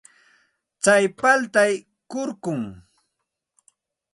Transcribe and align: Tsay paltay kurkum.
Tsay 0.81 1.03
paltay 1.19 1.73
kurkum. 2.11 2.61